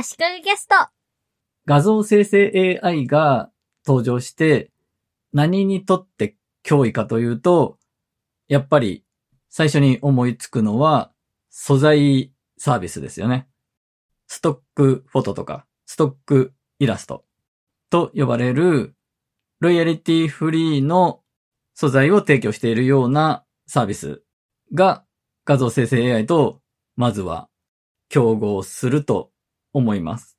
[0.00, 0.76] 足利ゲスト。
[1.66, 3.50] 画像生成 AI が
[3.84, 4.70] 登場して
[5.32, 7.78] 何にとって脅威かというと、
[8.46, 9.04] やっぱり
[9.48, 11.10] 最初に思いつくのは
[11.50, 13.48] 素材サービスですよね。
[14.28, 17.24] ストックフォトとかストックイラスト
[17.90, 18.94] と呼ばれる
[19.58, 21.22] ロイヤリティフリーの
[21.74, 24.22] 素材を提供しているようなサービス
[24.72, 25.02] が
[25.44, 26.60] 画像生成 AI と
[26.94, 27.48] まずは
[28.08, 29.32] 競合すると
[29.78, 30.38] 思います。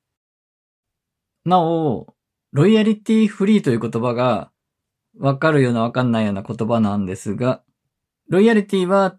[1.46, 2.14] なお、
[2.52, 4.52] ロイヤリティフリーという言葉が
[5.18, 7.64] わかるようなわかんないような言葉なんですが、
[8.28, 9.18] ロイヤリティは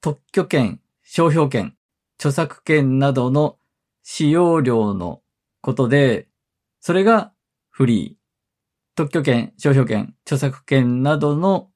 [0.00, 1.76] 特許権、商標権、
[2.18, 3.58] 著作権などの
[4.02, 5.22] 使用料の
[5.60, 6.28] ことで、
[6.80, 7.32] それが
[7.70, 8.24] フリー。
[8.96, 11.70] 特許権、商標権、著作権などの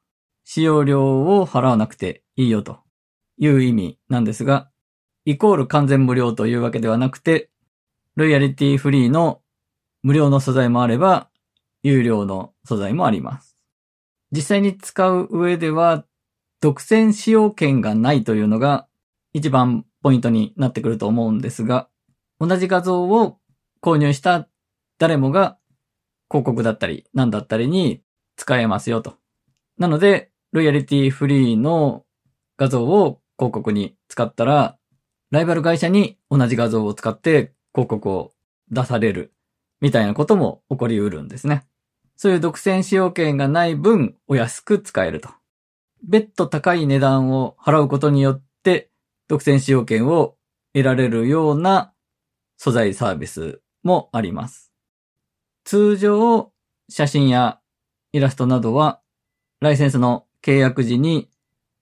[0.44, 2.78] 使用料を払わなくていいよと
[3.38, 4.70] いう意味なんですが、
[5.24, 7.50] イコール完全無料というわけではなくて、
[8.18, 9.42] ロイヤリティフリーの
[10.02, 11.30] 無料の素材もあれば、
[11.84, 13.56] 有料の素材もあります。
[14.32, 16.04] 実際に使う上では、
[16.60, 18.88] 独占使用権がないというのが
[19.34, 21.88] 一番ポイントになってくると思うんですが、
[22.40, 23.38] 同じ画像を
[23.80, 24.48] 購入した
[24.98, 25.56] 誰もが
[26.28, 28.02] 広告だったり何だったりに
[28.34, 29.14] 使えますよと。
[29.78, 32.04] なので、ロイヤリティフリーの
[32.56, 34.76] 画像を広告に使ったら、
[35.30, 38.32] ライバル会社に同じ画像を使って広告を
[38.70, 39.32] 出される
[39.80, 41.66] みたいなことも起こりうるんですね。
[42.16, 45.28] そういう独占使用権がない分お安く使えると。
[46.02, 48.90] 別途高い値段を払うことによって
[49.28, 50.36] 独占使用権を
[50.72, 51.92] 得られるような
[52.56, 54.72] 素材サービスもあります。
[55.64, 56.52] 通常、
[56.88, 57.60] 写真や
[58.12, 59.00] イラストなどは
[59.60, 61.28] ライセンスの契約時に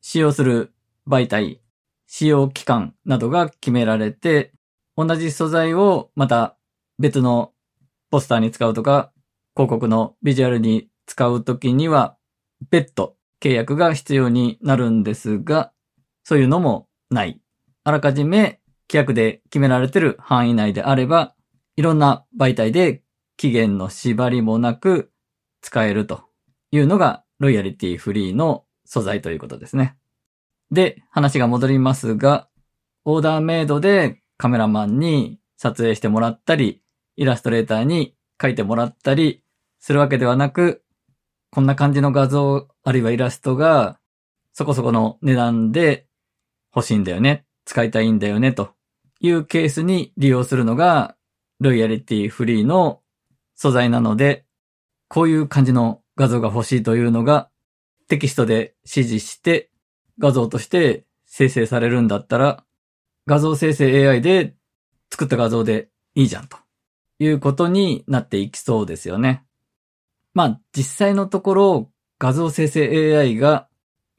[0.00, 0.72] 使用する
[1.06, 1.60] 媒体、
[2.06, 4.52] 使用期間などが決められて、
[4.96, 6.56] 同じ素材をまた
[6.98, 7.52] 別の
[8.10, 9.12] ポスターに使うとか、
[9.54, 12.16] 広告のビジュアルに使うときには、
[12.70, 15.72] 別途契約が必要になるんですが、
[16.24, 17.40] そういうのもない。
[17.84, 21.34] あらかじめ規約で決められてる範囲内であれば、
[21.76, 23.02] いろんな媒体で
[23.36, 25.12] 期限の縛りもなく
[25.60, 26.22] 使えると
[26.70, 29.96] いうのがロイヤリティフリーの素材ということですね。
[30.70, 32.48] で、話が戻りますが、
[33.04, 36.82] オーダーメイドでカメラマンに撮影してもらったり、
[37.16, 39.42] イラストレーターに描いてもらったり
[39.78, 40.82] するわけではなく、
[41.50, 43.98] こんな感じの画像、あるいはイラストが、
[44.52, 46.06] そこそこの値段で
[46.74, 48.74] 欲しいんだよね、使いたいんだよね、と
[49.20, 51.16] いうケースに利用するのが、
[51.60, 53.00] ロイヤリティフリーの
[53.54, 54.44] 素材なので、
[55.08, 57.48] こういう感じの画像が欲しいというのが、
[58.08, 59.70] テキストで指示して
[60.18, 62.65] 画像として生成されるんだったら、
[63.26, 64.54] 画像生成 AI で
[65.10, 66.56] 作った画像でいいじゃんと
[67.18, 69.44] いうことになっていきそうですよね。
[70.34, 73.68] まあ実際のところ画像生成 AI が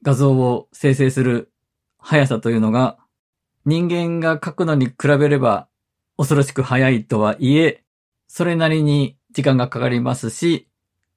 [0.02, 1.52] 画像を生成する
[1.98, 2.98] 速さというのが
[3.64, 5.68] 人間が書くのに比べれば
[6.18, 7.84] 恐ろしく速いとはいえ、
[8.26, 10.68] それなりに時間がかかりますし、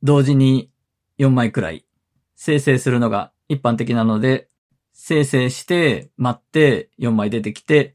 [0.04, 0.70] 同時に
[1.18, 1.86] 4枚くらい
[2.36, 4.51] 生成するのが一般的なので、
[4.94, 7.94] 生成して待って4枚出てきて、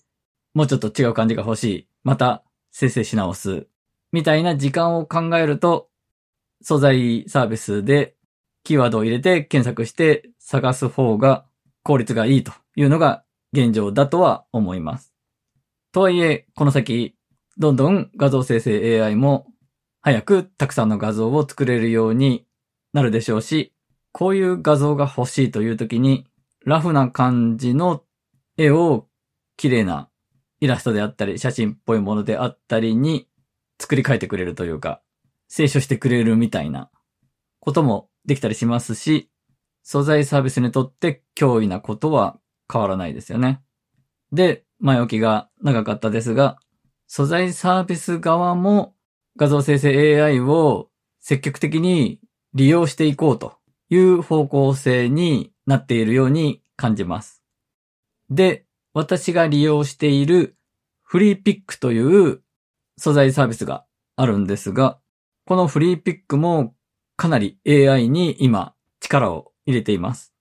[0.55, 1.89] もうちょっと違う感じが欲しい。
[2.03, 3.67] また生成し直す。
[4.13, 5.89] みたいな時間を考えると、
[6.63, 8.17] 素材サービスで
[8.65, 11.45] キーワードを入れて検索して探す方が
[11.83, 15.13] 効率がいいというのが現状だとは思います。
[15.93, 17.17] とはいえ、この先、
[17.59, 19.47] どんどん画像生成 AI も
[20.01, 22.47] 早くたくさんの画像を作れるように
[22.93, 23.73] なるでしょうし、
[24.13, 26.27] こういう画像が欲しいという時に、
[26.67, 28.03] ラフな感じの
[28.59, 29.07] 絵を
[29.57, 30.11] 綺麗な
[30.61, 33.29] イラストであったり、写真っぽいものであったりに
[33.79, 35.01] 作り変えてくれるというか、
[35.49, 36.91] 清書してくれるみたいな
[37.61, 39.31] こともできたりしますし、
[39.85, 42.37] 素材サービスにとって脅威なことは
[42.71, 43.63] 変わらないですよね。
[44.33, 46.59] で、前置きが長かったですが、
[47.07, 48.97] 素材サービス側も
[49.37, 50.89] 画像生成 AI を
[51.21, 52.19] 積極的に
[52.55, 53.55] 利用していこうと
[53.89, 57.43] いう方向性になっているように感じます。
[58.31, 60.57] で、私が利用している
[61.03, 62.43] フリーピックという
[62.99, 63.85] 素材サービスが
[64.17, 64.99] あるんですが、
[65.45, 66.75] このフリーピックも
[67.17, 70.35] かなり AI に今力を入れています。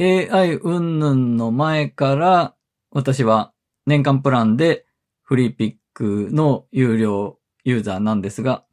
[0.00, 2.54] AI 云々の前から
[2.90, 3.52] 私は
[3.86, 4.86] 年間プランで
[5.22, 8.64] フリーピックの有料ユーザーなんですが、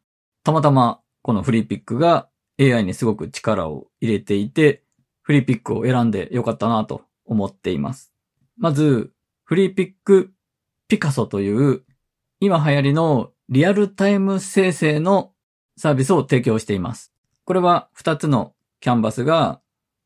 [0.44, 2.30] たまたまこのフリーピックが
[2.60, 4.85] AI にすごく力を入れていて、
[5.26, 8.14] フリーピックを選んでよかったなと思っています。
[8.58, 9.12] まず、
[9.44, 10.32] フリーピック
[10.88, 11.84] ピカソという
[12.40, 15.34] 今流行りのリアルタイム生成の
[15.78, 17.12] サービスを提供しています。
[17.44, 19.62] これは2つのキャンバスが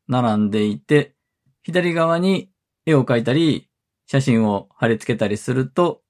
[0.08, 1.14] 並んでいて、
[1.62, 2.50] 左側に
[2.86, 3.68] 絵を描いたり、
[4.06, 6.00] 写真を貼り付けたりすると、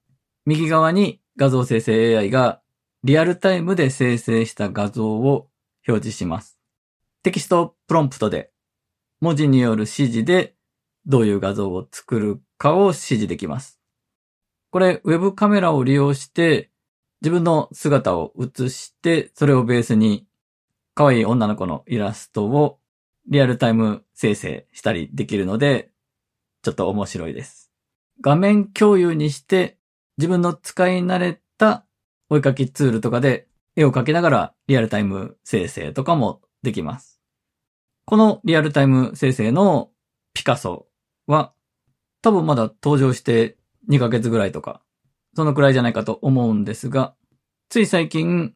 [0.45, 2.61] 右側に画像生成 AI が
[3.03, 5.49] リアルタイムで生成した画像を
[5.85, 6.57] 表示します。
[7.23, 8.51] テキストプロンプトで
[9.21, 10.55] 文字による指示で
[11.05, 13.79] どういう画像を作るかを指示できます。
[14.71, 16.71] これ、ウェブカメラを利用して
[17.21, 20.25] 自分の姿を映して、それをベースに
[20.95, 22.79] 可愛い女の子のイラストを
[23.27, 25.91] リアルタイム生成したりできるので、
[26.63, 27.71] ちょっと面白いです。
[28.21, 29.77] 画面共有にして
[30.17, 31.85] 自分の使い慣れた
[32.29, 37.20] お絵かきツールとかで絵を描きながらリアルタイム生成とかもできます。
[38.11, 39.89] このリアルタイム生成の
[40.33, 40.85] ピカソ
[41.27, 41.53] は
[42.21, 43.55] 多分まだ登場して
[43.89, 44.81] 2ヶ月ぐらいとか、
[45.33, 47.15] そのくらいじゃないかと思うんですが、
[47.69, 48.53] つい最近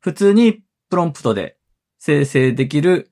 [0.00, 1.56] 普通にプロンプトで
[1.98, 3.10] 生成できる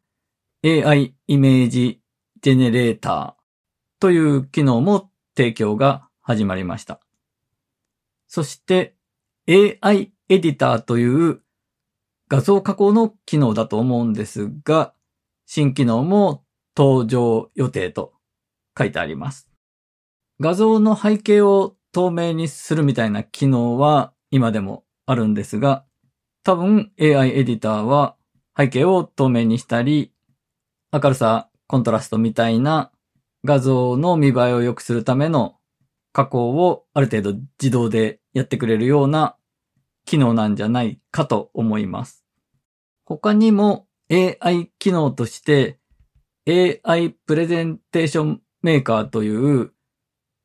[0.63, 2.03] AI イメージ
[2.43, 3.43] ジェネレーター
[3.99, 7.01] という機能も提供が始まりました。
[8.27, 8.95] そして
[9.49, 11.41] AI エディターという
[12.29, 14.93] 画像加工の機能だと思うんですが、
[15.51, 16.45] 新機能も
[16.77, 18.13] 登場予定と
[18.79, 19.49] 書いてあります。
[20.39, 25.87] 画像の背景を透明にするみたいな機能は今でもあるんですが、
[26.45, 28.17] 多分 AI エディターは
[28.59, 30.13] 背景を透明にしたり、
[30.93, 32.93] 明るさ、コントラストみたいな
[33.43, 35.57] 画像の見栄えを良くするための
[36.13, 39.37] 加工をある程度自動でやってくれるような
[40.05, 42.27] 機能なんじゃないかと思います。
[43.07, 45.79] 他にも AI 機能として
[46.47, 49.73] AI プレゼンテーションメーカーという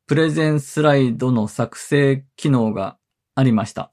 [0.06, 2.98] プレゼンスライドの作成機能が
[3.34, 3.90] ありました。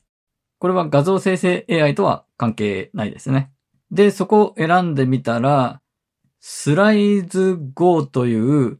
[0.59, 3.51] これは画像生成 AI とは関係ないですね。
[3.91, 5.81] で、そこを選んでみたら、
[6.39, 8.79] スライズ Go という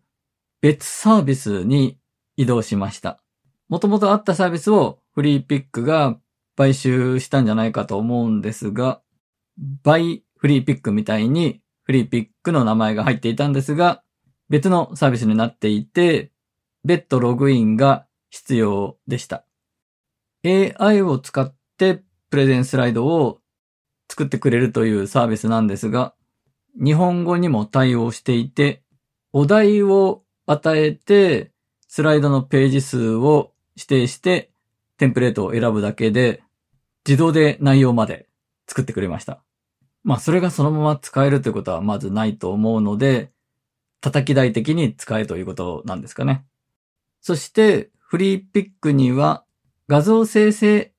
[0.62, 1.98] 別サービスに
[2.36, 3.22] 移動しました。
[3.70, 6.20] もともとあったサービスをフリーピックが
[6.58, 9.02] 買収したんじゃないかと思うんですが、
[9.84, 14.02] バイフリーピックみたいにフリーピックの名前が入っていたんですが、
[14.50, 16.32] 別のサービスになっていて、
[16.84, 19.46] 別途ログインが必要でした。
[20.44, 22.02] AI を使って
[22.32, 23.40] プレゼンスライドを
[24.10, 26.16] 作ってくれるというサービスなんですが、
[26.74, 28.82] 日本語にも対応していて、
[29.34, 31.52] お題を与えて、
[31.88, 34.50] スライドのページ数を指定して、
[34.98, 36.42] テンプレートを選ぶだけで、
[37.08, 38.28] 自動で内容まで
[38.68, 39.44] 作ってくれました。
[40.04, 43.32] まあ、それがそのまま使えるということはまずないと思うので、
[44.02, 46.46] 叩き台的に使えということなんですかね。
[47.22, 49.46] そして、フリーピックには、
[49.88, 50.92] 画像生成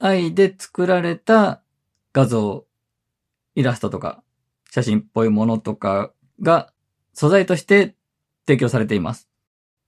[0.00, 1.62] AI で作られた
[2.12, 2.66] 画像、
[3.54, 4.22] イラストとか、
[4.70, 6.72] 写真っぽいものとかが
[7.14, 7.94] 素材として
[8.46, 9.28] 提供されています。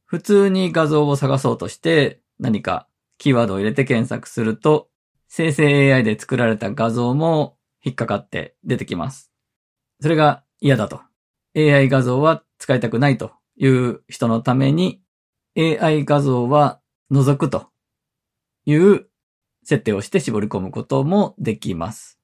[0.05, 2.89] 普通に画像を探そうとして何か
[3.19, 4.89] キーワードを入れて検索すると、
[5.29, 9.33] 生成 AI で作られた画像も引っかかって出てきます。
[10.01, 11.01] それが嫌だと。
[11.57, 15.03] AI 画像は使いたくないという人のために
[15.57, 16.81] AI 画像は
[17.11, 17.69] 除くと
[18.67, 19.07] いう
[19.65, 22.19] 設定をして絞り込むこともできます。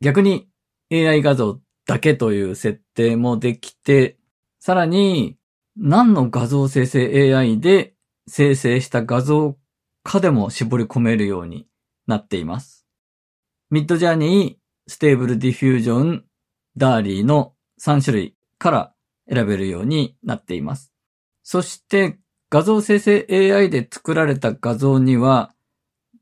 [0.00, 0.48] 逆に
[0.92, 4.18] AI 画像だけという設定もできて、
[4.60, 5.38] さらに
[5.76, 7.94] 何の画像生成 AI で
[8.26, 9.56] 生成した画像
[10.02, 11.66] かでも絞り込めるように
[12.06, 12.86] なっています。
[13.70, 18.94] Midjourney、Stable Diffusion、DALL-E の3種類から
[19.30, 20.92] 選べるようになっています。
[21.42, 22.18] そして
[22.50, 25.52] 画像生成 AI で作られた画像には、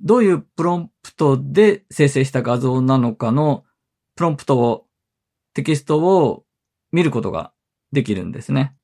[0.01, 3.65] どういうプロンプトで生成した画像なのかの
[4.17, 4.87] プロンプトを、
[5.55, 6.45] テキストを
[6.91, 7.53] 見ることが
[7.93, 8.77] できるんですね。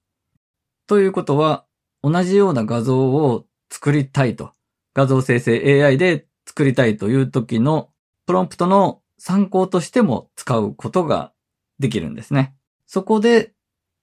[0.86, 1.66] ということは、
[2.02, 4.52] 同じような画像を作りたいと、
[4.94, 7.90] 画像生成 AI で作りたいという時の
[8.26, 11.32] プロンプトの参考としても使うことが
[11.78, 12.56] できるんですね。
[12.88, 13.52] そこで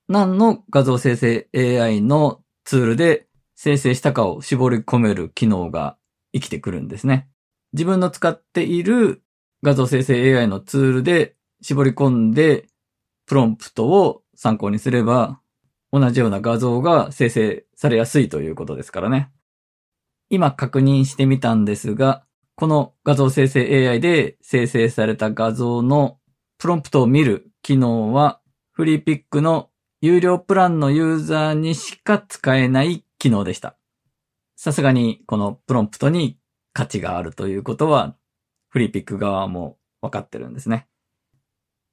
[0.08, 5.98] 何の画像生成 AI のツールで生成したかを絞り込める機能が
[6.32, 7.28] 生きてくるんですね。
[7.74, 9.22] 自分の使っている
[9.62, 12.68] 画像生成 AI のツールで絞り込んで、
[13.26, 15.42] プロンプトを参考にすれば、
[15.92, 19.34] 同じような画像が生成されやすいということですからね。
[20.30, 22.24] 今確認してみたんですが、
[22.60, 26.20] この画像生成 AI で生成された画像の
[26.58, 28.42] プロンプトを見る機能は、
[28.74, 29.70] フリーピックの
[30.02, 33.78] 有料プランのユーザーにしか使えない機能でした。
[34.58, 36.38] さすがにこのプロンプトに
[36.74, 38.18] 価値があるということは、
[38.68, 40.90] フリーピック側も分かってるんですね。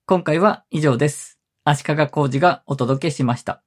[0.05, 1.39] 今回は以上です。
[1.63, 3.66] 足利工事がお届けしました。